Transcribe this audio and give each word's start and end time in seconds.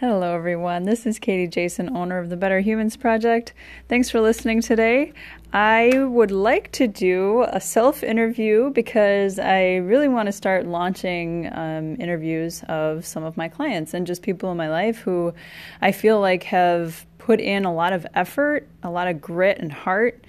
Hello, 0.00 0.32
everyone. 0.32 0.84
This 0.84 1.06
is 1.06 1.18
Katie 1.18 1.48
Jason, 1.48 1.96
owner 1.96 2.20
of 2.20 2.28
the 2.28 2.36
Better 2.36 2.60
Humans 2.60 2.96
Project. 2.96 3.52
Thanks 3.88 4.08
for 4.08 4.20
listening 4.20 4.62
today. 4.62 5.12
I 5.52 6.04
would 6.04 6.30
like 6.30 6.70
to 6.74 6.86
do 6.86 7.44
a 7.48 7.60
self 7.60 8.04
interview 8.04 8.70
because 8.70 9.40
I 9.40 9.78
really 9.78 10.06
want 10.06 10.26
to 10.26 10.32
start 10.32 10.66
launching 10.66 11.52
um, 11.52 12.00
interviews 12.00 12.62
of 12.68 13.04
some 13.06 13.24
of 13.24 13.36
my 13.36 13.48
clients 13.48 13.92
and 13.92 14.06
just 14.06 14.22
people 14.22 14.52
in 14.52 14.56
my 14.56 14.68
life 14.68 14.98
who 14.98 15.34
I 15.80 15.90
feel 15.90 16.20
like 16.20 16.44
have 16.44 17.04
put 17.18 17.40
in 17.40 17.64
a 17.64 17.74
lot 17.74 17.92
of 17.92 18.06
effort, 18.14 18.68
a 18.84 18.90
lot 18.90 19.08
of 19.08 19.20
grit 19.20 19.58
and 19.58 19.72
heart, 19.72 20.24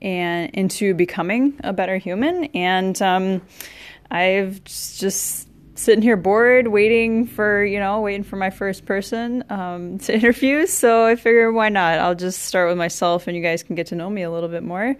and 0.00 0.48
into 0.54 0.94
becoming 0.94 1.58
a 1.64 1.72
better 1.72 1.96
human. 1.96 2.44
And 2.54 3.02
um, 3.02 3.42
I've 4.12 4.62
just 4.62 5.48
sitting 5.78 6.02
here 6.02 6.16
bored, 6.16 6.66
waiting 6.68 7.24
for 7.24 7.64
you 7.64 7.78
know, 7.78 8.00
waiting 8.00 8.24
for 8.24 8.34
my 8.34 8.50
first 8.50 8.84
person 8.84 9.44
um, 9.48 9.98
to 10.00 10.12
interview. 10.12 10.66
So 10.66 11.06
I 11.06 11.14
figure 11.14 11.52
why 11.52 11.68
not? 11.68 11.98
I'll 11.98 12.14
just 12.14 12.42
start 12.42 12.68
with 12.68 12.76
myself, 12.76 13.26
and 13.26 13.36
you 13.36 13.42
guys 13.42 13.62
can 13.62 13.76
get 13.76 13.86
to 13.88 13.94
know 13.94 14.10
me 14.10 14.22
a 14.22 14.30
little 14.30 14.48
bit 14.48 14.62
more. 14.62 14.96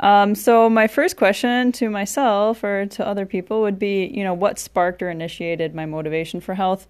Um, 0.00 0.34
so 0.34 0.70
my 0.70 0.86
first 0.86 1.16
question 1.16 1.72
to 1.72 1.90
myself 1.90 2.64
or 2.64 2.86
to 2.86 3.06
other 3.06 3.26
people 3.26 3.60
would 3.60 3.78
be, 3.78 4.06
you 4.06 4.24
know, 4.24 4.34
what 4.34 4.58
sparked 4.58 5.02
or 5.02 5.10
initiated 5.10 5.74
my 5.74 5.86
motivation 5.86 6.40
for 6.40 6.54
health? 6.54 6.86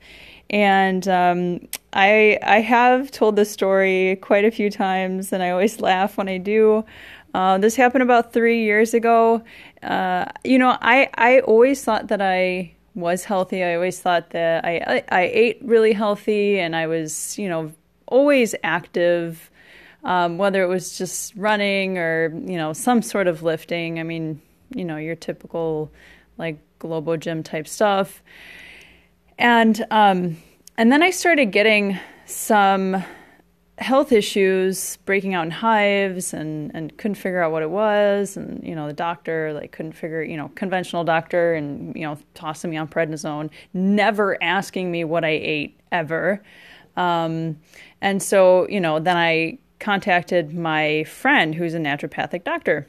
And 0.48 1.06
um, 1.08 1.68
I 1.92 2.38
I 2.42 2.60
have 2.60 3.10
told 3.10 3.34
this 3.34 3.50
story 3.50 4.16
quite 4.22 4.44
a 4.44 4.50
few 4.50 4.70
times, 4.70 5.32
and 5.32 5.42
I 5.42 5.50
always 5.50 5.80
laugh 5.90 6.16
when 6.16 6.28
I 6.28 6.38
do. 6.38 6.84
Uh, 7.34 7.58
this 7.58 7.74
happened 7.74 8.04
about 8.04 8.32
three 8.32 8.62
years 8.62 8.94
ago. 8.94 9.42
Uh, 9.82 10.26
you 10.44 10.56
know, 10.56 10.78
I, 10.80 11.10
I 11.14 11.40
always 11.40 11.82
thought 11.82 12.06
that 12.06 12.22
I 12.22 12.74
was 12.94 13.24
healthy. 13.24 13.64
I 13.64 13.74
always 13.74 14.00
thought 14.00 14.30
that 14.30 14.64
I, 14.64 14.76
I, 15.10 15.20
I 15.20 15.22
ate 15.22 15.58
really 15.62 15.92
healthy 15.92 16.58
and 16.58 16.76
I 16.76 16.86
was, 16.86 17.36
you 17.38 17.48
know, 17.48 17.72
always 18.06 18.54
active, 18.62 19.50
um, 20.04 20.38
whether 20.38 20.62
it 20.62 20.68
was 20.68 20.96
just 20.96 21.34
running 21.34 21.98
or, 21.98 22.28
you 22.28 22.56
know, 22.56 22.72
some 22.72 23.02
sort 23.02 23.26
of 23.26 23.42
lifting. 23.42 23.98
I 23.98 24.02
mean, 24.02 24.40
you 24.74 24.84
know, 24.84 24.96
your 24.96 25.16
typical 25.16 25.90
like 26.38 26.58
Globo 26.78 27.16
Gym 27.16 27.42
type 27.42 27.66
stuff. 27.66 28.22
And, 29.38 29.84
um, 29.90 30.36
and 30.76 30.92
then 30.92 31.02
I 31.02 31.10
started 31.10 31.46
getting 31.46 31.98
some 32.26 33.02
health 33.78 34.12
issues 34.12 34.98
breaking 34.98 35.34
out 35.34 35.44
in 35.44 35.50
hives 35.50 36.32
and, 36.32 36.70
and 36.74 36.96
couldn't 36.96 37.16
figure 37.16 37.42
out 37.42 37.50
what 37.50 37.62
it 37.62 37.70
was. 37.70 38.36
And 38.36 38.64
you 38.64 38.74
know 38.74 38.86
the 38.86 38.92
doctor 38.92 39.52
like 39.52 39.72
couldn't 39.72 39.92
figure 39.92 40.22
you 40.22 40.36
know 40.36 40.50
conventional 40.54 41.02
doctor 41.04 41.54
and 41.54 41.94
you 41.96 42.02
know 42.02 42.18
tossing 42.34 42.70
me 42.70 42.76
on 42.76 42.88
prednisone 42.88 43.50
never 43.72 44.40
asking 44.42 44.90
me 44.90 45.04
what 45.04 45.24
i 45.24 45.30
ate 45.30 45.78
ever. 45.90 46.42
Um, 46.96 47.58
and 48.00 48.22
so 48.22 48.68
you 48.68 48.80
know 48.80 49.00
then 49.00 49.16
i 49.16 49.58
contacted 49.80 50.54
my 50.54 51.04
friend 51.04 51.54
who's 51.54 51.74
a 51.74 51.78
naturopathic 51.78 52.44
doctor 52.44 52.86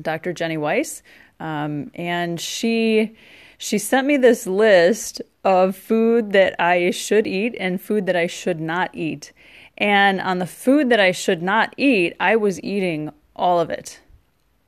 dr 0.00 0.32
jenny 0.34 0.58
weiss. 0.58 1.02
Um, 1.40 1.90
and 1.94 2.38
she 2.38 3.16
she 3.56 3.78
sent 3.78 4.06
me 4.06 4.18
this 4.18 4.46
list 4.46 5.22
of 5.42 5.74
food 5.74 6.32
that 6.32 6.54
i 6.60 6.90
should 6.90 7.26
eat 7.26 7.56
and 7.58 7.80
food 7.80 8.04
that 8.04 8.14
i 8.14 8.26
should 8.26 8.60
not 8.60 8.94
eat 8.94 9.32
and 9.80 10.20
on 10.20 10.38
the 10.38 10.46
food 10.46 10.90
that 10.90 11.00
I 11.00 11.10
should 11.10 11.42
not 11.42 11.74
eat, 11.78 12.14
I 12.20 12.36
was 12.36 12.62
eating 12.62 13.10
all 13.34 13.58
of 13.58 13.70
it. 13.70 13.98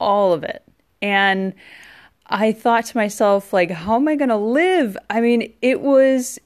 All 0.01 0.33
of 0.33 0.43
it. 0.43 0.63
And 1.03 1.53
I 2.27 2.53
thought 2.53 2.87
to 2.87 2.97
myself 2.97 3.53
like 3.53 3.71
how 3.71 3.97
am 3.97 4.09
I 4.09 4.17
going 4.17 4.31
to 4.31 4.37
live? 4.37 4.97
I 5.11 5.21
mean, 5.21 5.53
it 5.61 5.83
was 5.83 6.39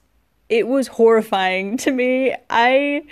it 0.49 0.67
was 0.67 0.87
horrifying 0.87 1.77
to 1.85 1.91
me. 1.91 2.35
I 2.49 3.03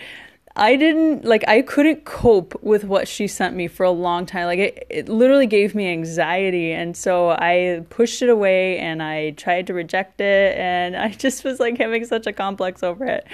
I 0.58 0.78
didn't 0.78 1.26
like 1.26 1.44
I 1.50 1.62
couldn't 1.62 2.06
cope 2.06 2.62
with 2.64 2.86
what 2.86 3.10
she 3.10 3.28
sent 3.28 3.58
me 3.58 3.68
for 3.68 3.84
a 3.84 3.92
long 3.92 4.26
time. 4.26 4.46
Like 4.46 4.60
it, 4.60 4.88
it 4.90 5.10
literally 5.10 5.48
gave 5.48 5.76
me 5.76 5.90
anxiety 5.90 6.72
and 6.72 6.96
so 6.96 7.32
I 7.32 7.84
pushed 7.90 8.22
it 8.22 8.30
away 8.30 8.78
and 8.78 9.04
I 9.04 9.32
tried 9.32 9.68
to 9.68 9.74
reject 9.74 10.22
it 10.22 10.58
and 10.58 10.96
I 10.96 11.10
just 11.10 11.44
was 11.44 11.60
like 11.60 11.78
having 11.78 12.06
such 12.06 12.26
a 12.26 12.32
complex 12.32 12.84
over 12.84 13.06
it. 13.06 13.28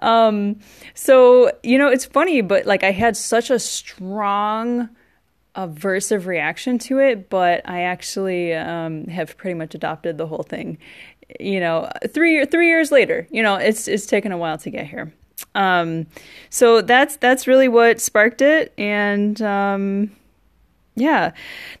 Um 0.00 0.58
so, 0.94 1.50
you 1.62 1.76
know, 1.76 1.88
it's 1.88 2.06
funny 2.06 2.40
but 2.40 2.64
like 2.64 2.82
I 2.82 2.92
had 2.92 3.16
such 3.16 3.50
a 3.50 3.58
strong 3.58 4.88
aversive 5.56 6.26
reaction 6.26 6.78
to 6.78 6.98
it, 6.98 7.28
but 7.30 7.60
I 7.68 7.82
actually 7.82 8.54
um, 8.54 9.06
have 9.06 9.36
pretty 9.36 9.54
much 9.54 9.74
adopted 9.74 10.18
the 10.18 10.26
whole 10.26 10.42
thing. 10.42 10.78
You 11.40 11.60
know, 11.60 11.90
three 12.08 12.44
three 12.46 12.68
years 12.68 12.90
later, 12.90 13.26
you 13.30 13.42
know, 13.42 13.56
it's 13.56 13.86
it's 13.88 14.06
taken 14.06 14.32
a 14.32 14.38
while 14.38 14.58
to 14.58 14.70
get 14.70 14.86
here. 14.86 15.12
Um, 15.54 16.06
so 16.50 16.80
that's 16.80 17.16
that's 17.16 17.46
really 17.46 17.68
what 17.68 18.00
sparked 18.00 18.42
it, 18.42 18.72
and 18.78 19.40
um, 19.42 20.10
yeah. 20.96 21.32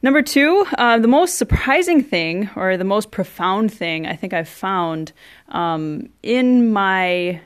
Number 0.02 0.22
two, 0.22 0.66
uh, 0.76 0.98
the 0.98 1.08
most 1.08 1.38
surprising 1.38 2.02
thing, 2.02 2.50
or 2.56 2.76
the 2.76 2.84
most 2.84 3.10
profound 3.10 3.72
thing 3.72 4.06
I 4.06 4.16
think 4.16 4.32
I've 4.32 4.48
found 4.48 5.12
um, 5.48 6.08
in 6.22 6.72
my 6.72 7.40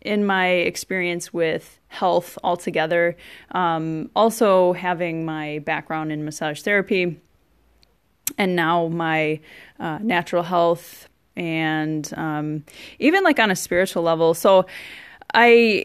in 0.00 0.24
my 0.24 0.48
experience 0.48 1.32
with 1.32 1.80
health 1.88 2.38
altogether, 2.44 3.16
um, 3.52 4.08
also 4.14 4.72
having 4.72 5.24
my 5.24 5.58
background 5.60 6.12
in 6.12 6.24
massage 6.24 6.62
therapy, 6.62 7.20
and 8.38 8.54
now 8.54 8.88
my 8.88 9.40
uh, 9.80 9.98
natural 10.02 10.42
health, 10.42 11.08
and 11.36 12.12
um, 12.16 12.64
even 12.98 13.22
like 13.24 13.38
on 13.38 13.50
a 13.50 13.56
spiritual 13.56 14.02
level. 14.02 14.34
So 14.34 14.66
I 15.36 15.84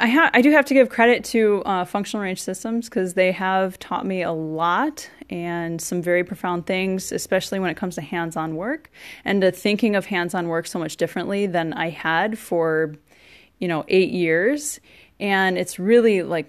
I 0.00 0.08
ha- 0.08 0.30
I 0.34 0.42
do 0.42 0.50
have 0.50 0.64
to 0.66 0.74
give 0.74 0.90
credit 0.90 1.24
to 1.26 1.62
uh, 1.64 1.84
functional 1.84 2.22
range 2.22 2.42
systems 2.42 2.88
because 2.88 3.14
they 3.14 3.32
have 3.32 3.78
taught 3.78 4.04
me 4.04 4.22
a 4.22 4.32
lot 4.32 5.08
and 5.30 5.80
some 5.80 6.02
very 6.02 6.24
profound 6.24 6.66
things, 6.66 7.10
especially 7.10 7.58
when 7.58 7.70
it 7.70 7.76
comes 7.76 7.94
to 7.96 8.00
hands-on 8.00 8.56
work 8.56 8.90
and 9.24 9.42
to 9.42 9.50
thinking 9.50 9.96
of 9.96 10.06
hands-on 10.06 10.48
work 10.48 10.66
so 10.66 10.78
much 10.78 10.96
differently 10.96 11.46
than 11.46 11.72
I 11.72 11.90
had 11.90 12.38
for, 12.38 12.94
you 13.58 13.68
know, 13.68 13.84
eight 13.88 14.10
years. 14.10 14.80
And 15.20 15.58
it's 15.58 15.78
really 15.78 16.22
like 16.22 16.48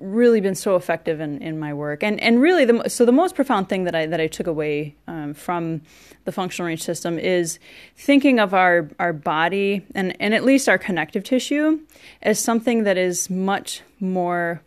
really 0.00 0.40
been 0.40 0.54
so 0.54 0.76
effective 0.76 1.20
in, 1.20 1.40
in 1.42 1.58
my 1.58 1.72
work. 1.72 2.02
And 2.02 2.20
and 2.20 2.40
really 2.40 2.64
the 2.64 2.88
so 2.88 3.04
the 3.04 3.12
most 3.12 3.34
profound 3.34 3.68
thing 3.68 3.84
that 3.84 3.94
I 3.94 4.06
that 4.06 4.20
I 4.20 4.26
took 4.26 4.46
away 4.46 4.94
um, 5.06 5.34
from 5.34 5.82
the 6.24 6.32
functional 6.32 6.66
range 6.66 6.82
system 6.82 7.18
is 7.18 7.58
thinking 7.96 8.38
of 8.38 8.54
our 8.54 8.88
our 8.98 9.12
body 9.12 9.84
and 9.94 10.16
and 10.20 10.34
at 10.34 10.44
least 10.44 10.68
our 10.68 10.78
connective 10.78 11.24
tissue 11.24 11.80
as 12.22 12.38
something 12.38 12.84
that 12.84 12.96
is 12.96 13.30
much 13.30 13.82
more 14.00 14.62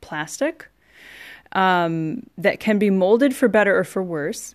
plastic 0.00 0.68
um, 1.52 2.26
that 2.36 2.60
can 2.60 2.78
be 2.78 2.90
molded 2.90 3.34
for 3.34 3.48
better 3.48 3.78
or 3.78 3.84
for 3.84 4.02
worse 4.02 4.54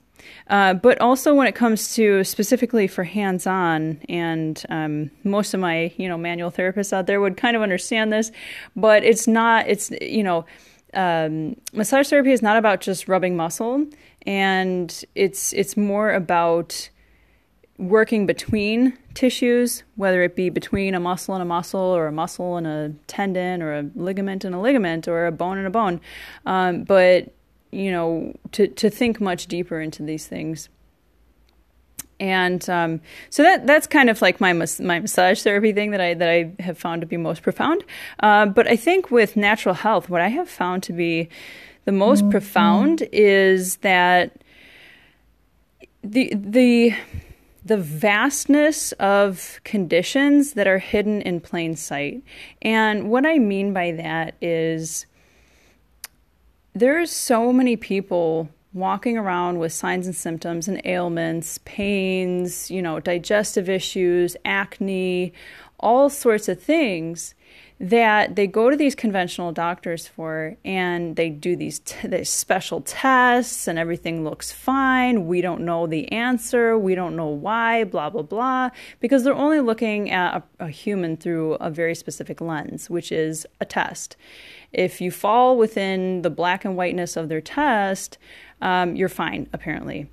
uh, 0.50 0.74
but 0.74 1.00
also 1.00 1.34
when 1.34 1.48
it 1.48 1.56
comes 1.56 1.96
to 1.96 2.24
specifically 2.24 2.88
for 2.88 3.04
hands-on, 3.04 4.00
and 4.10 4.64
um, 4.70 5.12
most 5.24 5.54
of 5.54 5.60
my 5.60 5.94
you 5.98 6.08
know 6.08 6.18
manual 6.18 6.52
therapists 6.52 6.94
out 6.94 7.08
there 7.08 7.22
would 7.22 7.38
kind 7.38 7.56
of 7.56 7.62
understand 7.62 8.12
this, 8.12 8.32
but 8.76 9.04
it's 9.04 9.28
not. 9.28 9.68
It's 9.68 9.92
you 10.02 10.24
know, 10.24 10.46
um, 10.94 11.56
massage 11.74 12.10
therapy 12.10 12.32
is 12.32 12.42
not 12.42 12.58
about 12.58 12.82
just 12.82 13.08
rubbing 13.08 13.36
muscle, 13.36 13.86
and 14.26 15.04
it's 15.16 15.54
it's 15.54 15.78
more 15.78 16.14
about 16.14 16.90
working 17.78 18.26
between 18.26 18.98
tissues, 19.14 19.84
whether 19.96 20.22
it 20.24 20.36
be 20.36 20.50
between 20.50 20.94
a 20.94 21.00
muscle 21.00 21.34
and 21.34 21.42
a 21.42 21.46
muscle, 21.46 21.80
or 21.80 22.08
a 22.08 22.12
muscle 22.12 22.58
and 22.58 22.68
a 22.68 22.94
tendon, 23.08 23.62
or 23.62 23.74
a 23.74 23.90
ligament 23.96 24.44
and 24.44 24.56
a 24.56 24.60
ligament, 24.60 25.08
or 25.08 25.26
a 25.26 25.32
bone 25.32 25.58
and 25.58 25.68
a 25.68 25.70
bone. 25.70 26.00
Um, 26.46 26.84
but 26.84 27.34
you 27.74 27.92
know, 27.92 28.34
to, 28.54 28.68
to 28.68 28.90
think 28.90 29.20
much 29.20 29.48
deeper 29.48 29.80
into 29.82 30.04
these 30.04 30.28
things. 30.28 30.70
And 32.20 32.68
um, 32.70 33.02
so 33.30 33.44
that 33.44 33.68
that's 33.68 33.88
kind 33.88 34.10
of 34.10 34.22
like 34.22 34.40
my 34.40 34.54
mas- 34.54 34.80
my 34.80 35.00
massage 35.00 35.42
therapy 35.42 35.74
thing 35.74 35.92
that 35.92 36.00
I 36.00 36.14
that 36.14 36.30
I 36.30 36.54
have 36.62 36.78
found 36.78 37.02
to 37.02 37.08
be 37.08 37.18
most 37.18 37.42
profound. 37.42 37.84
Uh, 38.20 38.46
but 38.46 38.68
I 38.68 38.76
think 38.76 39.12
with 39.12 39.36
natural 39.36 39.76
health, 39.76 40.10
what 40.10 40.22
I 40.22 40.30
have 40.30 40.48
found 40.48 40.84
to 40.84 40.94
be 40.94 41.28
the 41.86 41.92
most 41.92 42.22
mm-hmm. 42.22 42.32
profound 42.32 43.04
is 43.12 43.78
that 43.78 44.42
the 46.04 46.32
the 46.36 46.96
the 47.66 47.78
vastness 47.78 48.92
of 48.94 49.60
conditions 49.64 50.54
that 50.54 50.68
are 50.68 50.80
hidden 50.80 51.22
in 51.22 51.40
plain 51.40 51.76
sight. 51.76 52.22
And 52.62 53.10
what 53.10 53.26
I 53.26 53.40
mean 53.40 53.74
by 53.74 53.92
that 53.94 54.36
is 54.42 55.06
there's 56.74 57.12
so 57.12 57.54
many 57.54 57.76
people 57.76 58.50
walking 58.74 59.18
around 59.18 59.60
with 59.60 59.72
signs 59.72 60.08
and 60.08 60.16
symptoms 60.16 60.68
and 60.68 60.82
ailments, 60.86 61.60
pains, 61.60 62.72
you 62.72 62.82
know, 62.82 63.00
digestive 63.00 63.70
issues, 63.70 64.36
acne, 64.46 65.32
all 65.84 66.10
sorts 66.10 66.48
of 66.48 66.62
things 66.62 67.36
that 67.80 68.38
they 68.38 68.48
go 68.48 68.70
to 68.70 68.78
these 68.78 68.96
conventional 68.96 69.52
doctors 69.52 70.08
for 70.08 70.56
and 70.64 71.18
they 71.18 71.30
do 71.30 71.56
these, 71.56 71.80
t- 71.80 72.08
these 72.08 72.30
special 72.30 72.80
tests 72.80 73.68
and 73.68 73.78
everything 73.78 74.24
looks 74.24 74.54
fine. 74.54 75.28
We 75.28 75.42
don't 75.42 75.62
know 75.62 75.86
the 75.86 76.10
answer. 76.12 76.78
We 76.78 76.96
don't 76.96 77.18
know 77.18 77.28
why, 77.28 77.84
blah, 77.84 78.10
blah, 78.10 78.22
blah, 78.22 78.70
because 79.02 79.24
they're 79.24 79.36
only 79.36 79.60
looking 79.60 80.10
at 80.12 80.44
a, 80.60 80.66
a 80.66 80.70
human 80.70 81.18
through 81.18 81.56
a 81.56 81.70
very 81.70 81.94
specific 81.94 82.40
lens, 82.40 82.90
which 82.90 83.12
is 83.12 83.46
a 83.60 83.66
test. 83.66 84.16
If 84.72 85.02
you 85.02 85.12
fall 85.12 85.58
within 85.58 86.22
the 86.22 86.30
black 86.30 86.64
and 86.64 86.78
whiteness 86.78 87.18
of 87.18 87.28
their 87.28 87.42
test, 87.42 88.18
um, 88.62 88.96
you're 88.96 89.10
fine, 89.10 89.50
apparently 89.52 90.08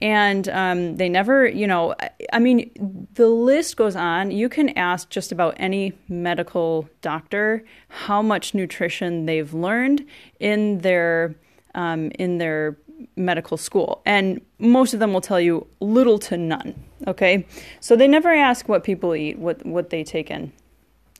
and 0.00 0.48
um, 0.48 0.96
they 0.96 1.08
never 1.08 1.46
you 1.46 1.66
know 1.66 1.94
i 2.32 2.38
mean 2.38 2.70
the 3.14 3.26
list 3.26 3.76
goes 3.76 3.96
on. 3.96 4.30
You 4.30 4.48
can 4.48 4.70
ask 4.70 5.10
just 5.10 5.32
about 5.32 5.54
any 5.56 5.92
medical 6.08 6.88
doctor 7.02 7.64
how 7.88 8.22
much 8.22 8.54
nutrition 8.54 9.26
they've 9.26 9.52
learned 9.52 10.06
in 10.38 10.78
their 10.78 11.34
um, 11.74 12.12
in 12.12 12.38
their 12.38 12.76
medical 13.16 13.56
school. 13.56 14.02
And 14.06 14.40
most 14.58 14.94
of 14.94 15.00
them 15.00 15.12
will 15.12 15.20
tell 15.20 15.40
you 15.40 15.66
little 15.80 16.18
to 16.20 16.36
none 16.36 16.74
okay? 17.06 17.46
So 17.80 17.96
they 17.96 18.08
never 18.08 18.32
ask 18.32 18.68
what 18.68 18.84
people 18.84 19.14
eat 19.14 19.38
what 19.38 19.64
what 19.64 19.90
they 19.90 20.04
take 20.04 20.30
in. 20.30 20.52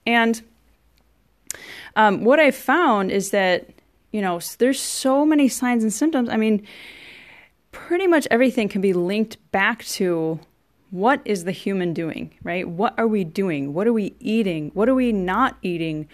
And 0.06 0.42
um, 1.96 2.24
what 2.24 2.38
i 2.38 2.50
found 2.50 3.10
is 3.10 3.30
that 3.30 3.68
you 4.12 4.20
know 4.20 4.40
there's 4.58 4.80
so 4.80 5.24
many 5.24 5.48
signs 5.48 5.82
and 5.82 5.92
symptoms. 5.92 6.28
I 6.28 6.36
mean 6.36 6.66
pretty 7.88 8.06
much 8.06 8.28
everything 8.30 8.68
can 8.68 8.82
be 8.82 8.92
linked 8.92 9.38
back 9.50 9.82
to 9.82 10.38
what 10.90 11.22
is 11.24 11.44
the 11.44 11.52
human 11.52 11.94
doing, 11.94 12.30
right? 12.42 12.68
What 12.68 12.92
are 12.98 13.08
we 13.08 13.24
doing? 13.24 13.72
What 13.72 13.86
are 13.86 13.94
we 13.94 14.14
eating? 14.20 14.70
What 14.74 14.90
are 14.90 14.94
we 14.94 15.10
not 15.10 15.56
eating? 15.62 16.06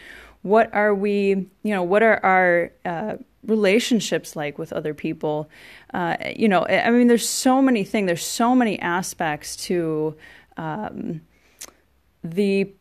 What 0.43 0.73
are 0.73 0.95
we, 0.95 1.49
you 1.65 1.75
know, 1.75 1.83
what 1.83 2.05
are 2.05 2.25
our 2.25 2.71
uh, 2.85 3.17
relationships 3.45 4.37
like 4.37 4.57
with 4.57 4.73
other 4.73 4.95
people? 4.95 5.51
Uh, 5.93 6.17
you 6.37 6.47
know, 6.49 6.65
I 6.65 6.91
mean, 6.91 7.09
there's 7.09 7.29
so 7.29 7.61
many 7.61 7.83
things, 7.83 8.07
there's 8.07 8.25
so 8.25 8.55
many 8.55 8.79
aspects 8.79 9.57
to 9.67 10.15
um, 10.57 11.23
the 12.23 12.73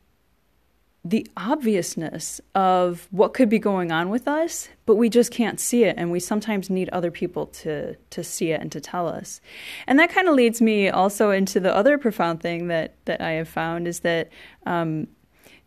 the 1.06 1.28
obviousness 1.36 2.40
of 2.56 3.10
what 3.12 3.34
could 3.34 3.50
be 3.50 3.60
going 3.60 3.92
on 3.92 4.10
with 4.10 4.26
us, 4.26 4.70
but 4.86 4.96
we 4.96 5.10
just 5.10 5.32
can't 5.32 5.60
see 5.60 5.84
it, 5.84 5.96
and 5.98 6.12
we 6.12 6.20
sometimes 6.20 6.70
need 6.70 6.88
other 6.90 7.12
people 7.12 7.48
to 7.48 7.96
to 7.96 8.24
see 8.24 8.52
it 8.52 8.62
and 8.62 8.72
to 8.72 8.80
tell 8.80 9.08
us. 9.08 9.42
And 9.86 10.00
that 10.00 10.10
kind 10.10 10.30
of 10.30 10.36
leads 10.36 10.62
me 10.62 10.90
also 10.90 11.32
into 11.32 11.60
the 11.60 11.76
other 11.76 11.98
profound 11.98 12.42
thing 12.42 12.68
that 12.68 12.96
that 13.06 13.20
I 13.20 13.32
have 13.32 13.50
found 13.50 13.88
is 13.88 14.00
that, 14.02 14.30
um, 14.66 15.08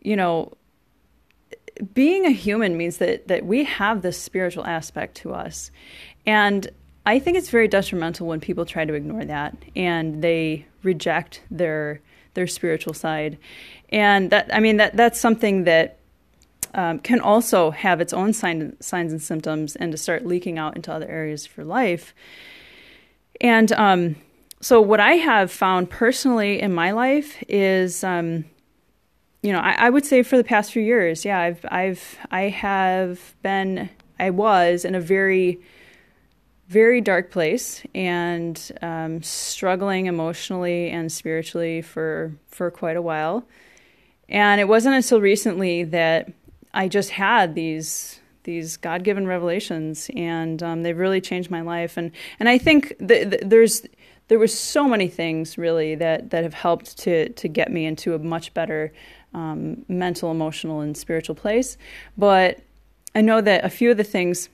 you 0.01 0.17
know, 0.17 0.55
being 1.93 2.25
a 2.25 2.31
human 2.31 2.79
means 2.79 2.97
that 2.99 3.29
that 3.29 3.45
we 3.45 3.65
have 3.65 4.01
this 4.01 4.19
spiritual 4.19 4.65
aspect 4.65 5.17
to 5.19 5.35
us, 5.35 5.71
and 6.25 6.67
I 7.05 7.19
think 7.19 7.37
it's 7.37 7.51
very 7.51 7.69
detrimental 7.69 8.27
when 8.27 8.41
people 8.41 8.65
try 8.65 8.87
to 8.87 8.95
ignore 8.95 9.27
that 9.27 9.55
and 9.77 10.23
they 10.23 10.67
reject 10.83 11.43
their 11.51 12.01
their 12.35 12.47
spiritual 12.47 12.95
side 12.95 13.39
and 13.91 14.31
that 14.31 14.53
I 14.55 14.61
mean 14.61 14.79
that 14.79 14.97
that's 14.97 15.21
something 15.21 15.65
that 15.65 15.99
um, 16.75 16.99
can 16.99 17.21
also 17.21 17.71
have 17.71 18.01
its 18.01 18.13
own 18.13 18.33
sign, 18.33 18.77
signs 18.81 19.11
and 19.11 19.23
symptoms, 19.23 19.77
and 19.77 19.93
to 19.93 19.99
start 19.99 20.27
leaking 20.27 20.59
out 20.59 20.77
into 20.77 20.93
other 20.93 21.09
areas 21.09 21.47
for 21.47 21.65
life. 21.65 22.15
And 23.41 23.73
um, 23.73 24.17
so, 24.61 24.81
what 24.81 25.01
I 25.01 25.15
have 25.15 25.51
found 25.51 25.89
personally 25.91 26.61
in 26.61 26.75
my 26.75 26.91
life 26.91 27.43
is, 27.49 28.05
um, 28.05 28.45
you 29.43 29.53
know, 29.53 29.61
I, 29.61 29.87
I, 29.87 29.91
would 29.91 30.05
say 30.05 30.23
for 30.23 30.37
the 30.37 30.45
past 30.45 30.73
few 30.73 30.83
years, 30.83 31.25
yeah, 31.25 31.39
I've, 31.39 31.65
I've, 31.71 32.19
I 32.31 32.43
have 32.43 33.35
been, 33.43 33.89
I 34.19 34.31
was 34.31 34.85
in 34.85 34.95
a 34.95 35.01
very 35.01 35.61
very 36.69 37.01
dark 37.01 37.31
place 37.31 37.83
and 37.95 38.73
um, 38.83 39.23
struggling 39.23 40.07
emotionally 40.07 40.91
and 40.91 41.11
spiritually 41.13 41.81
for 41.81 42.33
for 42.49 42.71
quite 42.71 42.97
a 42.97 43.03
while. 43.03 43.47
And 44.29 44.61
it 44.61 44.69
wasn't 44.69 44.97
until 44.97 45.21
recently 45.21 45.85
that 45.85 46.33
I 46.75 46.89
just 46.89 47.11
had 47.11 47.55
these 47.55 48.21
these 48.47 48.77
God 48.77 49.03
given 49.03 49.27
revelations, 49.27 50.09
and 50.15 50.63
um, 50.63 50.83
they've 50.83 50.97
really 50.97 51.21
changed 51.21 51.51
my 51.51 51.61
life. 51.61 51.97
And 51.97 52.13
and 52.39 52.49
I 52.49 52.59
think 52.59 52.97
th- 52.99 53.31
th- 53.31 53.43
there's 53.45 53.87
there 54.29 54.39
was 54.39 54.57
so 54.57 54.89
many 54.89 55.09
things 55.09 55.59
really 55.59 55.95
that 55.97 56.31
that 56.31 56.43
have 56.43 56.55
helped 56.55 56.99
to 56.99 57.29
to 57.31 57.49
get 57.49 57.71
me 57.71 57.85
into 57.85 58.15
a 58.15 58.19
much 58.19 58.55
better 58.55 58.93
um, 59.35 59.85
mental, 59.89 60.31
emotional, 60.31 60.81
and 60.81 60.97
spiritual 60.97 61.35
place. 61.35 61.77
But 62.17 62.61
I 63.15 63.21
know 63.21 63.41
that 63.41 63.65
a 63.65 63.71
few 63.71 63.91
of 63.91 63.97
the 63.97 64.05
things. 64.05 64.49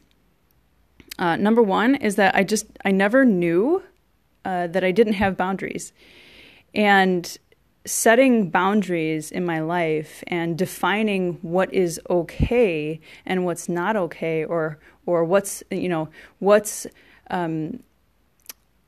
Uh, 1.18 1.36
number 1.36 1.62
one 1.62 1.94
is 1.94 2.16
that 2.16 2.34
I 2.34 2.42
just 2.42 2.66
I 2.84 2.90
never 2.90 3.24
knew 3.24 3.82
uh, 4.44 4.66
that 4.68 4.82
I 4.82 4.90
didn't 4.90 5.14
have 5.14 5.36
boundaries, 5.36 5.92
and 6.74 7.38
setting 7.84 8.48
boundaries 8.48 9.30
in 9.30 9.44
my 9.44 9.60
life 9.60 10.22
and 10.28 10.56
defining 10.56 11.34
what 11.42 11.72
is 11.74 12.00
okay 12.08 13.00
and 13.26 13.44
what's 13.44 13.68
not 13.68 13.96
okay 13.96 14.44
or 14.44 14.78
or 15.06 15.24
what's 15.24 15.62
you 15.70 15.88
know 15.88 16.08
what's 16.38 16.86
um, 17.30 17.82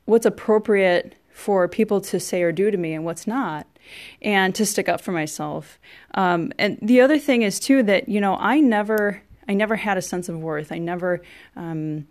what's 0.05 0.25
appropriate 0.25 1.15
for 1.29 1.67
people 1.67 1.99
to 1.99 2.19
say 2.19 2.41
or 2.43 2.51
do 2.51 2.71
to 2.71 2.77
me 2.77 2.93
and 2.93 3.03
what's 3.03 3.27
not 3.27 3.67
and 4.21 4.55
to 4.55 4.65
stick 4.65 4.87
up 4.87 5.01
for 5.01 5.11
myself. 5.11 5.77
Um, 6.13 6.53
and 6.57 6.79
the 6.81 7.01
other 7.01 7.19
thing 7.19 7.41
is 7.41 7.59
too 7.59 7.83
that 7.83 8.07
you 8.07 8.21
know 8.21 8.37
i 8.37 8.59
never 8.59 9.21
i 9.47 9.53
never 9.53 9.75
had 9.75 9.97
a 9.97 10.01
sense 10.01 10.29
of 10.29 10.39
worth. 10.39 10.71
I 10.71 10.77
never 10.77 11.21
um, 11.55 12.07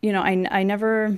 you 0.00 0.12
know 0.12 0.22
i, 0.22 0.44
I 0.50 0.62
never 0.64 1.16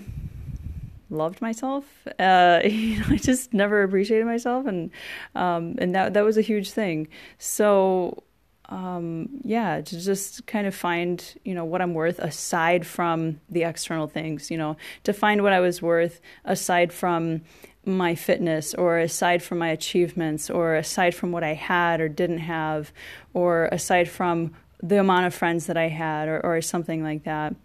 loved 1.10 1.40
myself. 1.40 1.84
Uh, 2.18 2.60
you 2.64 2.98
know, 2.98 3.06
I 3.10 3.16
just 3.16 3.52
never 3.52 3.82
appreciated 3.82 4.26
myself, 4.26 4.66
and 4.66 4.90
um, 5.34 5.76
and 5.78 5.94
that 5.94 6.14
that 6.14 6.24
was 6.24 6.36
a 6.36 6.42
huge 6.42 6.70
thing. 6.70 7.08
So 7.38 8.22
um, 8.68 9.28
yeah, 9.42 9.80
to 9.80 10.00
just 10.00 10.46
kind 10.46 10.66
of 10.66 10.74
find 10.74 11.22
you 11.44 11.54
know 11.54 11.64
what 11.64 11.82
I'm 11.82 11.94
worth 11.94 12.18
aside 12.18 12.86
from 12.86 13.40
the 13.48 13.64
external 13.64 14.06
things. 14.06 14.50
You 14.50 14.58
know, 14.58 14.76
to 15.04 15.12
find 15.12 15.42
what 15.42 15.52
I 15.52 15.60
was 15.60 15.82
worth 15.82 16.20
aside 16.44 16.92
from 16.92 17.42
my 17.86 18.14
fitness 18.14 18.74
or 18.74 18.98
aside 18.98 19.42
from 19.42 19.58
my 19.58 19.68
achievements 19.68 20.48
or 20.48 20.74
aside 20.74 21.14
from 21.14 21.32
what 21.32 21.44
I 21.44 21.52
had 21.52 22.00
or 22.00 22.08
didn't 22.08 22.38
have 22.38 22.92
or 23.34 23.66
aside 23.66 24.08
from 24.08 24.54
the 24.86 25.00
amount 25.00 25.24
of 25.26 25.34
friends 25.34 25.66
that 25.66 25.76
I 25.76 25.88
had 25.88 26.28
or, 26.28 26.40
or 26.44 26.60
something 26.60 27.02
like 27.02 27.24
that. 27.24 27.56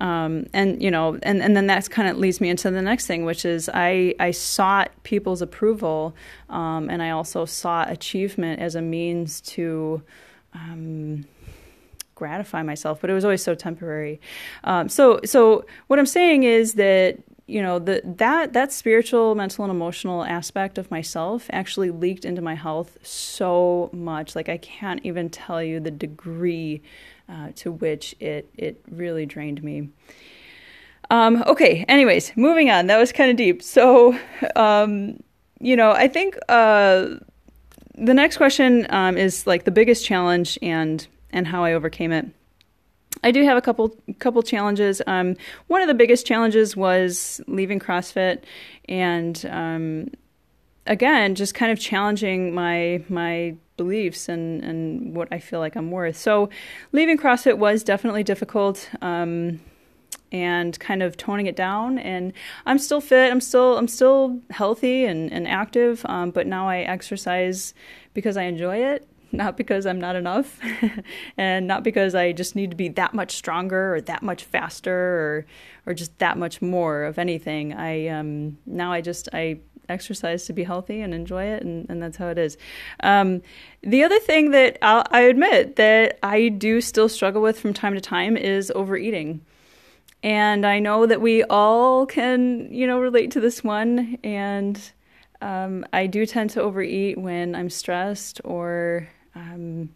Um, 0.00 0.46
and 0.52 0.80
you 0.82 0.90
know, 0.90 1.18
and, 1.22 1.42
and 1.42 1.56
then 1.56 1.66
that 1.66 1.90
kind 1.90 2.08
of 2.08 2.16
leads 2.18 2.40
me 2.40 2.48
into 2.48 2.70
the 2.70 2.82
next 2.82 3.06
thing, 3.06 3.24
which 3.24 3.44
is 3.44 3.68
I 3.72 4.14
I 4.18 4.30
sought 4.30 4.90
people's 5.02 5.42
approval, 5.42 6.14
um, 6.48 6.88
and 6.88 7.02
I 7.02 7.10
also 7.10 7.44
sought 7.44 7.90
achievement 7.90 8.60
as 8.60 8.74
a 8.74 8.82
means 8.82 9.40
to. 9.42 10.02
Um, 10.54 11.24
gratify 12.14 12.62
myself, 12.62 13.00
but 13.00 13.10
it 13.10 13.14
was 13.14 13.24
always 13.24 13.42
so 13.42 13.52
temporary. 13.52 14.20
Um, 14.62 14.88
so, 14.88 15.18
so 15.24 15.64
what 15.88 15.98
I'm 15.98 16.06
saying 16.06 16.44
is 16.44 16.74
that 16.74 17.18
you 17.52 17.62
know 17.62 17.78
the 17.78 18.00
that 18.04 18.52
that 18.54 18.72
spiritual 18.72 19.34
mental 19.34 19.64
and 19.64 19.70
emotional 19.70 20.24
aspect 20.24 20.78
of 20.78 20.90
myself 20.90 21.46
actually 21.50 21.90
leaked 21.90 22.24
into 22.24 22.42
my 22.42 22.54
health 22.54 22.98
so 23.02 23.90
much. 23.92 24.34
Like 24.34 24.48
i 24.48 24.58
can't 24.58 25.00
even 25.04 25.28
tell 25.30 25.62
you 25.62 25.78
the 25.78 25.90
degree 25.90 26.82
uh, 27.28 27.48
to 27.56 27.72
which 27.72 28.14
it 28.20 28.48
it 28.56 28.82
really 28.90 29.26
drained 29.26 29.62
me. 29.62 29.90
Um, 31.10 31.42
okay 31.46 31.84
anyways 31.88 32.32
moving 32.36 32.70
on. 32.70 32.86
That 32.86 32.98
was 32.98 33.12
kind 33.12 33.30
of 33.30 33.36
deep. 33.36 33.62
So 33.62 34.18
um, 34.56 35.18
you 35.62 35.76
know 35.76 35.92
i 35.92 36.08
think 36.08 36.36
uh, 36.48 37.06
the 37.94 38.14
next 38.14 38.36
question 38.36 38.86
um, 38.90 39.16
is 39.16 39.46
like 39.46 39.64
the 39.64 39.70
biggest 39.70 40.04
challenge 40.04 40.58
and 40.60 41.06
and 41.30 41.46
how 41.46 41.64
i 41.64 41.72
overcame 41.72 42.12
it 42.12 42.26
I 43.22 43.30
do 43.30 43.44
have 43.44 43.56
a 43.56 43.60
couple 43.60 43.96
couple 44.18 44.42
challenges. 44.42 45.00
Um, 45.06 45.36
one 45.68 45.82
of 45.82 45.88
the 45.88 45.94
biggest 45.94 46.26
challenges 46.26 46.76
was 46.76 47.40
leaving 47.46 47.78
CrossFit, 47.78 48.42
and 48.88 49.44
um, 49.50 50.08
again, 50.86 51.34
just 51.34 51.54
kind 51.54 51.72
of 51.72 51.78
challenging 51.78 52.54
my 52.54 53.04
my 53.08 53.54
beliefs 53.76 54.28
and 54.28 54.62
and 54.62 55.14
what 55.14 55.28
I 55.30 55.38
feel 55.38 55.60
like 55.60 55.76
I'm 55.76 55.90
worth. 55.90 56.16
So, 56.16 56.50
leaving 56.92 57.18
CrossFit 57.18 57.58
was 57.58 57.84
definitely 57.84 58.24
difficult. 58.24 58.88
Um, 59.00 59.60
and 60.30 60.78
kind 60.80 61.02
of 61.02 61.14
toning 61.18 61.46
it 61.46 61.54
down 61.54 61.98
and 61.98 62.32
i'm 62.64 62.78
still 62.78 63.02
fit 63.02 63.30
i'm 63.30 63.40
still 63.40 63.76
i'm 63.76 63.86
still 63.86 64.40
healthy 64.48 65.04
and, 65.04 65.30
and 65.30 65.46
active 65.46 66.04
um, 66.06 66.30
but 66.30 66.46
now 66.46 66.66
i 66.66 66.78
exercise 66.78 67.74
because 68.14 68.36
i 68.38 68.44
enjoy 68.44 68.76
it 68.78 69.06
not 69.32 69.56
because 69.56 69.86
I'm 69.86 70.00
not 70.00 70.16
enough, 70.16 70.58
and 71.36 71.66
not 71.66 71.82
because 71.82 72.14
I 72.14 72.32
just 72.32 72.54
need 72.54 72.70
to 72.70 72.76
be 72.76 72.88
that 72.90 73.14
much 73.14 73.32
stronger 73.32 73.94
or 73.94 74.00
that 74.02 74.22
much 74.22 74.44
faster 74.44 74.94
or 74.94 75.46
or 75.86 75.94
just 75.94 76.18
that 76.18 76.38
much 76.38 76.62
more 76.62 77.04
of 77.04 77.18
anything. 77.18 77.72
I 77.74 78.08
um, 78.08 78.58
now 78.66 78.92
I 78.92 79.00
just 79.00 79.28
I 79.32 79.60
exercise 79.88 80.46
to 80.46 80.52
be 80.52 80.64
healthy 80.64 81.00
and 81.00 81.14
enjoy 81.14 81.44
it, 81.44 81.62
and, 81.62 81.88
and 81.88 82.02
that's 82.02 82.16
how 82.16 82.28
it 82.28 82.38
is. 82.38 82.56
Um, 83.00 83.42
the 83.82 84.04
other 84.04 84.18
thing 84.18 84.50
that 84.52 84.78
I'll, 84.82 85.04
I 85.10 85.22
admit 85.22 85.76
that 85.76 86.18
I 86.22 86.48
do 86.48 86.80
still 86.80 87.08
struggle 87.08 87.42
with 87.42 87.58
from 87.58 87.72
time 87.72 87.94
to 87.94 88.00
time 88.00 88.36
is 88.36 88.72
overeating. 88.74 89.44
And 90.22 90.64
I 90.64 90.78
know 90.78 91.06
that 91.06 91.20
we 91.20 91.42
all 91.44 92.06
can, 92.06 92.72
you 92.72 92.86
know, 92.86 93.00
relate 93.00 93.32
to 93.32 93.40
this 93.40 93.64
one. 93.64 94.18
And 94.22 94.80
um, 95.40 95.84
I 95.92 96.06
do 96.06 96.24
tend 96.26 96.50
to 96.50 96.62
overeat 96.62 97.18
when 97.18 97.54
I'm 97.56 97.70
stressed 97.70 98.40
or 98.44 99.08
um, 99.34 99.90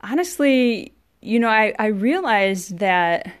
honestly, 0.00 0.92
you 1.20 1.38
know, 1.38 1.48
I, 1.48 1.74
I 1.78 1.86
realized 1.86 2.78
that 2.78 3.32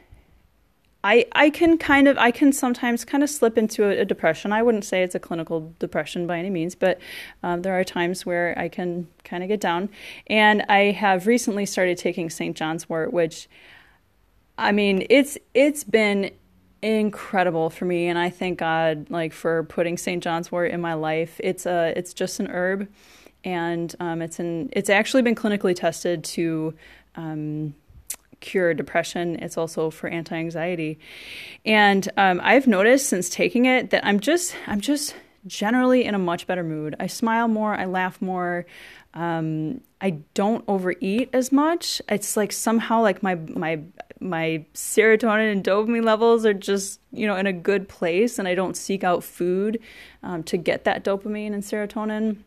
I 1.02 1.26
I 1.32 1.50
can 1.50 1.78
kind 1.78 2.08
of 2.08 2.18
I 2.18 2.30
can 2.30 2.52
sometimes 2.52 3.04
kind 3.04 3.22
of 3.22 3.30
slip 3.30 3.56
into 3.56 3.84
a, 3.84 4.00
a 4.00 4.04
depression. 4.04 4.52
I 4.52 4.62
wouldn't 4.62 4.84
say 4.84 5.02
it's 5.02 5.14
a 5.14 5.20
clinical 5.20 5.74
depression 5.78 6.26
by 6.26 6.38
any 6.38 6.50
means, 6.50 6.74
but 6.74 7.00
um, 7.42 7.62
there 7.62 7.78
are 7.78 7.84
times 7.84 8.26
where 8.26 8.54
I 8.58 8.68
can 8.68 9.08
kind 9.24 9.42
of 9.42 9.48
get 9.48 9.60
down. 9.60 9.88
And 10.26 10.62
I 10.68 10.90
have 10.90 11.26
recently 11.26 11.64
started 11.64 11.96
taking 11.96 12.28
St. 12.28 12.54
John's 12.56 12.88
Wort, 12.88 13.12
which 13.12 13.48
I 14.58 14.72
mean 14.72 15.06
it's 15.08 15.38
it's 15.54 15.84
been 15.84 16.32
incredible 16.82 17.68
for 17.68 17.84
me 17.84 18.08
and 18.08 18.18
I 18.18 18.30
thank 18.30 18.58
God 18.58 19.10
like 19.10 19.32
for 19.34 19.64
putting 19.64 19.98
St. 19.98 20.22
John's 20.22 20.52
wort 20.52 20.70
in 20.70 20.80
my 20.80 20.94
life. 20.94 21.40
It's 21.42 21.64
a 21.66 21.94
it's 21.96 22.12
just 22.12 22.40
an 22.40 22.48
herb 22.48 22.88
and 23.44 23.94
um, 24.00 24.22
it's 24.22 24.38
an 24.38 24.70
it's 24.72 24.90
actually 24.90 25.22
been 25.22 25.34
clinically 25.34 25.74
tested 25.74 26.24
to 26.24 26.74
um, 27.16 27.74
cure 28.40 28.74
depression. 28.74 29.36
It's 29.36 29.56
also 29.56 29.90
for 29.90 30.08
anti-anxiety, 30.08 30.98
and 31.64 32.08
um, 32.16 32.40
I've 32.42 32.66
noticed 32.66 33.08
since 33.08 33.28
taking 33.28 33.66
it 33.66 33.90
that 33.90 34.04
I'm 34.04 34.20
just 34.20 34.54
I'm 34.66 34.80
just 34.80 35.14
generally 35.46 36.04
in 36.04 36.14
a 36.14 36.18
much 36.18 36.46
better 36.46 36.62
mood. 36.62 36.96
I 37.00 37.06
smile 37.06 37.48
more, 37.48 37.74
I 37.74 37.86
laugh 37.86 38.20
more. 38.20 38.66
Um, 39.14 39.80
I 40.00 40.10
don't 40.34 40.64
overeat 40.68 41.30
as 41.32 41.50
much. 41.50 42.00
It's 42.08 42.36
like 42.36 42.52
somehow 42.52 43.02
like 43.02 43.22
my 43.22 43.34
my 43.34 43.80
my 44.20 44.64
serotonin 44.74 45.50
and 45.50 45.64
dopamine 45.64 46.04
levels 46.04 46.44
are 46.44 46.54
just 46.54 47.00
you 47.12 47.26
know 47.26 47.36
in 47.36 47.46
a 47.46 47.52
good 47.52 47.88
place, 47.88 48.38
and 48.38 48.46
I 48.46 48.54
don't 48.54 48.76
seek 48.76 49.02
out 49.02 49.24
food 49.24 49.80
um, 50.22 50.42
to 50.44 50.56
get 50.56 50.84
that 50.84 51.04
dopamine 51.04 51.52
and 51.52 51.62
serotonin. 51.62 52.38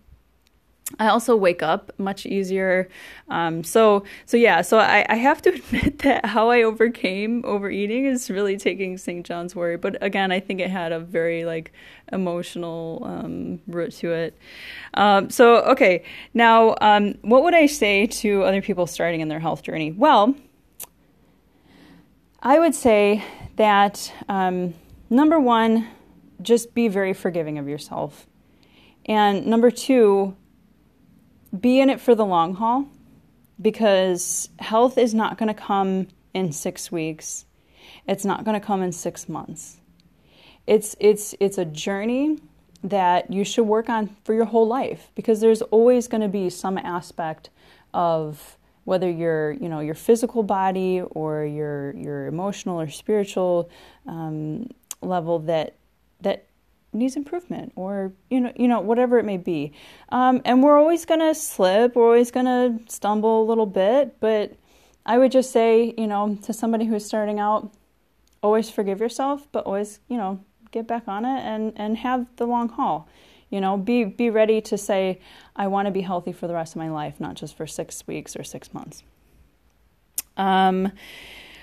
I 0.99 1.07
also 1.07 1.35
wake 1.35 1.63
up 1.63 1.91
much 1.97 2.25
easier. 2.25 2.87
Um, 3.27 3.63
so 3.63 4.03
so 4.25 4.37
yeah, 4.37 4.61
so 4.61 4.79
I, 4.79 5.05
I 5.09 5.15
have 5.15 5.41
to 5.43 5.49
admit 5.53 5.99
that 5.99 6.25
how 6.25 6.49
I 6.49 6.63
overcame 6.63 7.43
overeating 7.45 8.05
is 8.05 8.29
really 8.29 8.57
taking 8.57 8.97
St. 8.97 9.25
John's 9.25 9.55
Wort. 9.55 9.81
But 9.81 10.01
again, 10.01 10.31
I 10.31 10.39
think 10.39 10.59
it 10.59 10.69
had 10.69 10.91
a 10.91 10.99
very 10.99 11.45
like 11.45 11.71
emotional 12.11 13.01
um, 13.05 13.61
root 13.67 13.91
to 13.93 14.11
it. 14.11 14.37
Um, 14.93 15.29
so 15.29 15.61
okay, 15.63 16.03
now 16.33 16.75
um, 16.81 17.15
what 17.21 17.43
would 17.43 17.55
I 17.55 17.65
say 17.65 18.07
to 18.07 18.43
other 18.43 18.61
people 18.61 18.85
starting 18.87 19.21
in 19.21 19.27
their 19.27 19.39
health 19.39 19.63
journey? 19.63 19.91
Well, 19.91 20.35
I 22.41 22.59
would 22.59 22.75
say 22.75 23.23
that 23.55 24.11
um, 24.29 24.73
number 25.09 25.39
one, 25.39 25.87
just 26.41 26.73
be 26.73 26.87
very 26.87 27.13
forgiving 27.13 27.57
of 27.57 27.69
yourself, 27.69 28.27
and 29.05 29.45
number 29.47 29.71
two 29.71 30.35
be 31.57 31.79
in 31.79 31.89
it 31.89 32.01
for 32.01 32.15
the 32.15 32.25
long 32.25 32.55
haul 32.55 32.87
because 33.61 34.49
health 34.59 34.97
is 34.97 35.13
not 35.13 35.37
going 35.37 35.47
to 35.47 35.53
come 35.53 36.07
in 36.33 36.51
six 36.51 36.91
weeks. 36.91 37.45
It's 38.07 38.25
not 38.25 38.43
going 38.43 38.59
to 38.59 38.65
come 38.65 38.81
in 38.81 38.91
six 38.91 39.29
months. 39.29 39.77
It's 40.65 40.95
it's 40.99 41.35
it's 41.39 41.57
a 41.57 41.65
journey 41.65 42.39
that 42.83 43.31
you 43.31 43.43
should 43.43 43.63
work 43.65 43.89
on 43.89 44.15
for 44.23 44.33
your 44.33 44.45
whole 44.45 44.67
life 44.67 45.11
because 45.15 45.39
there's 45.41 45.61
always 45.61 46.07
going 46.07 46.21
to 46.21 46.27
be 46.27 46.49
some 46.49 46.77
aspect 46.77 47.49
of 47.93 48.57
whether 48.85 49.09
your 49.09 49.51
you 49.51 49.69
know 49.69 49.79
your 49.79 49.95
physical 49.95 50.43
body 50.43 51.01
or 51.01 51.45
your 51.45 51.95
your 51.95 52.27
emotional 52.27 52.79
or 52.79 52.89
spiritual 52.89 53.69
um, 54.07 54.69
level 55.01 55.39
that 55.39 55.75
that 56.21 56.47
needs 56.93 57.15
improvement 57.15 57.71
or 57.75 58.13
you 58.29 58.39
know 58.39 58.51
you 58.55 58.67
know 58.67 58.79
whatever 58.79 59.17
it 59.19 59.25
may 59.25 59.37
be. 59.37 59.73
Um, 60.09 60.41
and 60.45 60.63
we're 60.63 60.77
always 60.77 61.05
going 61.05 61.19
to 61.19 61.33
slip 61.35 61.95
we're 61.95 62.05
always 62.05 62.31
going 62.31 62.45
to 62.45 62.79
stumble 62.91 63.43
a 63.43 63.45
little 63.45 63.65
bit 63.65 64.19
but 64.19 64.55
i 65.05 65.17
would 65.17 65.31
just 65.31 65.51
say 65.51 65.93
you 65.97 66.07
know 66.07 66.37
to 66.43 66.53
somebody 66.53 66.85
who's 66.85 67.05
starting 67.05 67.39
out 67.39 67.71
always 68.41 68.69
forgive 68.69 68.99
yourself 68.99 69.47
but 69.51 69.65
always 69.65 69.99
you 70.07 70.17
know 70.17 70.43
get 70.71 70.87
back 70.87 71.07
on 71.07 71.23
it 71.23 71.39
and 71.39 71.73
and 71.75 71.97
have 71.97 72.27
the 72.35 72.45
long 72.45 72.69
haul. 72.69 73.07
You 73.49 73.61
know 73.61 73.77
be 73.77 74.03
be 74.03 74.29
ready 74.29 74.61
to 74.61 74.77
say 74.77 75.19
i 75.55 75.67
want 75.67 75.85
to 75.85 75.91
be 75.91 76.01
healthy 76.01 76.31
for 76.31 76.47
the 76.47 76.55
rest 76.55 76.73
of 76.73 76.79
my 76.79 76.89
life 76.89 77.19
not 77.19 77.35
just 77.35 77.55
for 77.55 77.67
six 77.67 78.05
weeks 78.07 78.35
or 78.35 78.43
six 78.43 78.73
months. 78.73 79.03
Um 80.37 80.91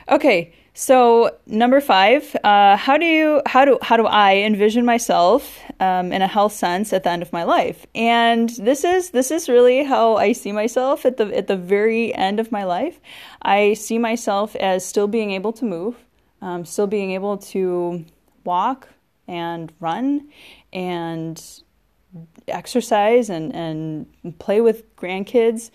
okay 0.08 0.54
so 0.80 1.36
number 1.44 1.78
five, 1.82 2.34
uh, 2.42 2.74
how 2.74 2.96
do 2.96 3.04
you 3.04 3.42
how 3.44 3.66
do 3.66 3.78
how 3.82 3.98
do 3.98 4.06
I 4.06 4.36
envision 4.36 4.86
myself 4.86 5.60
um, 5.78 6.10
in 6.10 6.22
a 6.22 6.26
health 6.26 6.54
sense 6.54 6.94
at 6.94 7.02
the 7.02 7.10
end 7.10 7.20
of 7.20 7.34
my 7.34 7.44
life? 7.44 7.84
And 7.94 8.48
this 8.48 8.82
is 8.82 9.10
this 9.10 9.30
is 9.30 9.46
really 9.50 9.84
how 9.84 10.16
I 10.16 10.32
see 10.32 10.52
myself 10.52 11.04
at 11.04 11.18
the 11.18 11.36
at 11.36 11.48
the 11.48 11.56
very 11.58 12.14
end 12.14 12.40
of 12.40 12.50
my 12.50 12.64
life. 12.64 12.98
I 13.42 13.74
see 13.74 13.98
myself 13.98 14.56
as 14.56 14.82
still 14.82 15.06
being 15.06 15.32
able 15.32 15.52
to 15.52 15.66
move, 15.66 15.96
um, 16.40 16.64
still 16.64 16.86
being 16.86 17.10
able 17.10 17.36
to 17.52 18.02
walk 18.44 18.88
and 19.28 19.70
run 19.80 20.30
and 20.72 21.60
exercise 22.48 23.28
and, 23.28 23.54
and 23.54 24.38
play 24.38 24.62
with 24.62 24.96
grandkids. 24.96 25.70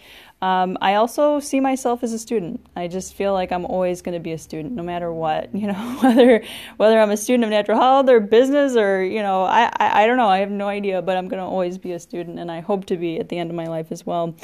Um, 0.46 0.78
I 0.80 0.94
also 0.94 1.40
see 1.40 1.60
myself 1.60 2.04
as 2.04 2.14
a 2.14 2.20
student. 2.20 2.64
I 2.76 2.88
just 2.88 3.16
feel 3.16 3.34
like 3.34 3.52
I'm 3.52 3.66
always 3.66 4.04
going 4.04 4.14
to 4.14 4.20
be 4.20 4.32
a 4.32 4.38
student, 4.38 4.74
no 4.74 4.84
matter 4.84 5.12
what. 5.12 5.50
You 5.66 5.72
know, 5.72 5.98
whether 6.02 6.44
whether 6.78 7.00
I'm 7.00 7.10
a 7.10 7.18
student 7.18 7.46
of 7.46 7.50
natural 7.50 7.80
health 7.80 8.08
or 8.08 8.20
business 8.20 8.76
or 8.76 9.04
you 9.04 9.24
know, 9.24 9.44
I, 9.44 9.72
I, 9.80 10.04
I 10.04 10.08
don't 10.08 10.18
know. 10.18 10.28
I 10.28 10.40
have 10.40 10.52
no 10.52 10.68
idea, 10.68 11.02
but 11.02 11.18
I'm 11.18 11.28
going 11.28 11.40
to 11.40 11.46
always 11.46 11.80
be 11.80 11.94
a 11.94 12.00
student, 12.00 12.38
and 12.38 12.52
I 12.52 12.60
hope 12.60 12.86
to 12.88 12.98
be 12.98 13.20
at 13.20 13.30
the 13.30 13.40
end 13.40 13.50
of 13.50 13.56
my 13.56 13.66
life 13.66 13.92
as 13.92 14.06
well. 14.06 14.36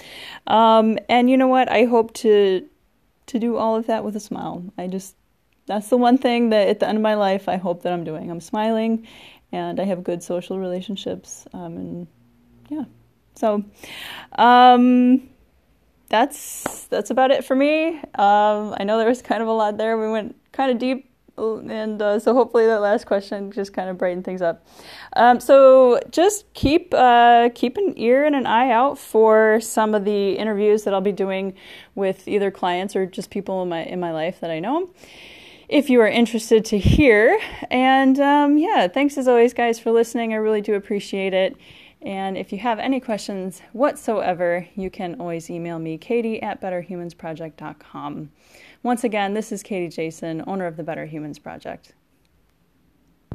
Um, 0.47 0.97
and 1.07 1.29
you 1.29 1.37
know 1.37 1.47
what? 1.47 1.69
I 1.71 1.85
hope 1.85 2.13
to 2.25 2.67
to 3.27 3.39
do 3.39 3.57
all 3.57 3.75
of 3.75 3.85
that 3.85 4.03
with 4.03 4.15
a 4.15 4.19
smile. 4.19 4.63
I 4.79 4.87
just 4.87 5.15
that's 5.67 5.89
the 5.89 5.97
one 5.97 6.17
thing 6.17 6.49
that 6.49 6.67
at 6.67 6.79
the 6.79 6.87
end 6.87 6.97
of 6.97 7.03
my 7.03 7.13
life 7.13 7.47
I 7.47 7.57
hope 7.57 7.83
that 7.83 7.93
I'm 7.93 8.03
doing. 8.03 8.31
I'm 8.31 8.41
smiling 8.41 9.05
and 9.51 9.79
I 9.79 9.83
have 9.83 10.03
good 10.03 10.23
social 10.23 10.57
relationships. 10.57 11.45
Um, 11.53 11.77
and 11.77 12.07
yeah, 12.69 12.85
so 13.35 13.63
um, 14.39 15.29
that's 16.11 16.83
that's 16.89 17.09
about 17.09 17.31
it 17.31 17.43
for 17.43 17.55
me. 17.55 17.97
Um, 18.15 18.75
I 18.77 18.83
know 18.83 18.97
there 18.97 19.07
was 19.07 19.21
kind 19.21 19.41
of 19.41 19.47
a 19.47 19.53
lot 19.53 19.77
there. 19.77 19.97
We 19.97 20.11
went 20.11 20.35
kind 20.51 20.69
of 20.69 20.77
deep, 20.77 21.09
and 21.37 22.01
uh, 22.01 22.19
so 22.19 22.33
hopefully 22.33 22.67
that 22.67 22.81
last 22.81 23.05
question 23.05 23.51
just 23.51 23.73
kind 23.73 23.89
of 23.89 23.97
brightened 23.97 24.25
things 24.25 24.41
up. 24.41 24.67
Um, 25.15 25.39
so 25.39 25.99
just 26.11 26.53
keep 26.53 26.93
uh, 26.93 27.49
keep 27.55 27.77
an 27.77 27.93
ear 27.97 28.25
and 28.25 28.35
an 28.35 28.45
eye 28.45 28.71
out 28.71 28.99
for 28.99 29.59
some 29.61 29.95
of 29.95 30.05
the 30.05 30.33
interviews 30.33 30.83
that 30.83 30.93
I'll 30.93 31.01
be 31.01 31.13
doing 31.13 31.55
with 31.95 32.27
either 32.27 32.51
clients 32.51 32.95
or 32.95 33.05
just 33.05 33.31
people 33.31 33.63
in 33.63 33.69
my 33.69 33.83
in 33.83 33.99
my 33.99 34.11
life 34.11 34.41
that 34.41 34.51
I 34.51 34.59
know 34.59 34.89
if 35.69 35.89
you 35.89 36.01
are 36.01 36.07
interested 36.07 36.65
to 36.65 36.77
hear. 36.77 37.39
And 37.71 38.19
um, 38.19 38.57
yeah, 38.57 38.89
thanks 38.89 39.17
as 39.17 39.29
always, 39.29 39.53
guys, 39.53 39.79
for 39.79 39.91
listening. 39.91 40.33
I 40.33 40.35
really 40.35 40.59
do 40.59 40.75
appreciate 40.75 41.33
it. 41.33 41.55
And 42.01 42.37
if 42.37 42.51
you 42.51 42.57
have 42.59 42.79
any 42.79 42.99
questions 42.99 43.61
whatsoever, 43.73 44.67
you 44.75 44.89
can 44.89 45.19
always 45.19 45.49
email 45.49 45.77
me, 45.77 45.97
katie 45.97 46.41
at 46.41 46.59
betterhumansproject.com. 46.59 48.31
Once 48.81 49.03
again, 49.03 49.33
this 49.35 49.51
is 49.51 49.61
Katie 49.61 49.89
Jason, 49.89 50.43
owner 50.47 50.65
of 50.65 50.77
the 50.77 50.83
Better 50.83 51.05
Humans 51.05 51.37
Project. 51.37 51.93